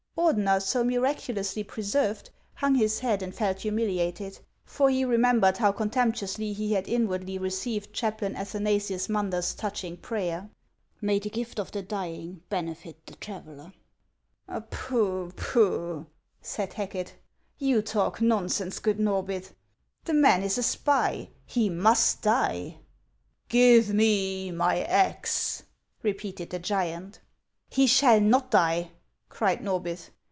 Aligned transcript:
Ordener, 0.17 0.61
so 0.61 0.83
miraculously 0.83 1.63
preserved, 1.63 2.29
hung 2.53 2.75
his 2.75 2.99
head 2.99 3.23
and 3.23 3.33
felt 3.33 3.61
humiliated; 3.61 4.37
for 4.63 4.87
he 4.89 5.03
remembered 5.03 5.57
how 5.57 5.71
contemptuously 5.71 6.53
he 6.53 6.73
had 6.73 6.87
inwardly 6.87 7.39
received 7.39 7.91
Chaplain 7.91 8.35
Athanasius 8.35 9.09
Munder's 9.09 9.55
touching 9.55 9.97
prayer, 9.97 10.49
—"May 11.01 11.17
the 11.17 11.31
gift 11.31 11.59
of 11.59 11.71
the 11.71 11.81
dying 11.81 12.41
benefit 12.49 13.03
the 13.07 13.15
traveller 13.15 13.73
'""Pooh! 14.69 15.31
pooh!" 15.35 16.05
said 16.41 16.75
Racket," 16.77 17.15
you 17.57 17.81
talk 17.81 18.21
nonsense, 18.21 18.77
good 18.77 18.99
Xorbith. 18.99 19.53
The 20.03 20.13
man 20.13 20.43
is 20.43 20.57
a 20.59 20.63
spy; 20.63 21.29
he 21.47 21.67
must 21.67 22.21
die."" 22.21 22.77
Give 23.49 23.91
me 23.91 24.51
my 24.51 24.81
axe," 24.83 25.63
repeated 26.03 26.51
the 26.51 26.59
giant." 26.59 27.21
He 27.69 27.87
shall 27.87 28.21
not 28.21 28.51
die!" 28.51 28.91
cried 29.31 29.59
Xorbith. 29.61 30.09